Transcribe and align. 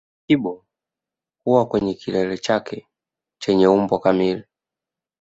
Kibo 0.27 0.65
huwa 1.43 1.67
kwenye 1.67 1.93
kilele 1.93 2.37
chake 2.37 2.87
chenye 3.37 3.67
umbo 3.67 3.99
kamili 3.99 4.43